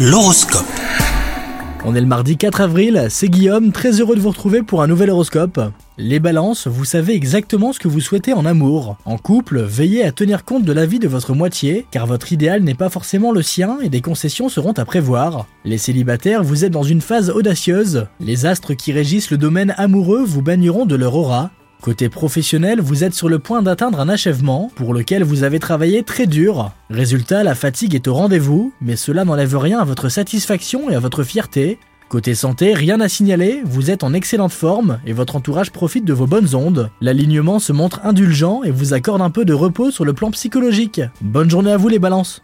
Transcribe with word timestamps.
L'horoscope. 0.00 0.64
On 1.84 1.96
est 1.96 2.00
le 2.00 2.06
mardi 2.06 2.36
4 2.36 2.60
avril, 2.60 3.08
c'est 3.10 3.28
Guillaume, 3.28 3.72
très 3.72 4.00
heureux 4.00 4.14
de 4.14 4.20
vous 4.20 4.28
retrouver 4.28 4.62
pour 4.62 4.80
un 4.80 4.86
nouvel 4.86 5.10
horoscope. 5.10 5.60
Les 5.96 6.20
balances, 6.20 6.68
vous 6.68 6.84
savez 6.84 7.14
exactement 7.14 7.72
ce 7.72 7.80
que 7.80 7.88
vous 7.88 7.98
souhaitez 7.98 8.32
en 8.32 8.46
amour. 8.46 8.96
En 9.04 9.18
couple, 9.18 9.60
veillez 9.60 10.04
à 10.04 10.12
tenir 10.12 10.44
compte 10.44 10.62
de 10.62 10.72
l'avis 10.72 11.00
de 11.00 11.08
votre 11.08 11.34
moitié, 11.34 11.84
car 11.90 12.06
votre 12.06 12.32
idéal 12.32 12.62
n'est 12.62 12.74
pas 12.74 12.90
forcément 12.90 13.32
le 13.32 13.42
sien 13.42 13.78
et 13.82 13.88
des 13.88 14.00
concessions 14.00 14.48
seront 14.48 14.70
à 14.70 14.84
prévoir. 14.84 15.48
Les 15.64 15.78
célibataires, 15.78 16.44
vous 16.44 16.64
êtes 16.64 16.70
dans 16.70 16.84
une 16.84 17.00
phase 17.00 17.30
audacieuse. 17.30 18.06
Les 18.20 18.46
astres 18.46 18.74
qui 18.74 18.92
régissent 18.92 19.32
le 19.32 19.38
domaine 19.38 19.74
amoureux 19.78 20.22
vous 20.24 20.42
baigneront 20.42 20.86
de 20.86 20.94
leur 20.94 21.16
aura. 21.16 21.50
Côté 21.80 22.08
professionnel, 22.08 22.80
vous 22.80 23.04
êtes 23.04 23.14
sur 23.14 23.28
le 23.28 23.38
point 23.38 23.62
d'atteindre 23.62 24.00
un 24.00 24.08
achèvement 24.08 24.70
pour 24.74 24.92
lequel 24.92 25.22
vous 25.22 25.44
avez 25.44 25.60
travaillé 25.60 26.02
très 26.02 26.26
dur. 26.26 26.72
Résultat, 26.90 27.44
la 27.44 27.54
fatigue 27.54 27.94
est 27.94 28.08
au 28.08 28.14
rendez-vous, 28.14 28.72
mais 28.80 28.96
cela 28.96 29.24
n'enlève 29.24 29.56
rien 29.56 29.78
à 29.78 29.84
votre 29.84 30.08
satisfaction 30.08 30.90
et 30.90 30.96
à 30.96 31.00
votre 31.00 31.22
fierté. 31.22 31.78
Côté 32.08 32.34
santé, 32.34 32.74
rien 32.74 33.00
à 33.00 33.08
signaler, 33.08 33.62
vous 33.64 33.90
êtes 33.90 34.02
en 34.02 34.12
excellente 34.12 34.52
forme 34.52 34.98
et 35.06 35.12
votre 35.12 35.36
entourage 35.36 35.70
profite 35.70 36.04
de 36.04 36.12
vos 36.12 36.26
bonnes 36.26 36.54
ondes. 36.54 36.90
L'alignement 37.00 37.58
se 37.58 37.72
montre 37.72 38.00
indulgent 38.02 38.62
et 38.64 38.70
vous 38.70 38.94
accorde 38.94 39.22
un 39.22 39.30
peu 39.30 39.44
de 39.44 39.52
repos 39.52 39.90
sur 39.90 40.04
le 40.04 40.14
plan 40.14 40.30
psychologique. 40.30 41.02
Bonne 41.20 41.50
journée 41.50 41.70
à 41.70 41.76
vous 41.76 41.88
les 41.88 41.98
balances 41.98 42.42